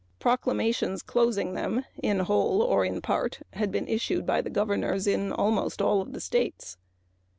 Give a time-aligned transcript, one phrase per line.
[0.17, 5.05] Proclamations temporarily closing them in whole or in part had been issued by the governors
[5.05, 6.77] in almost all the states.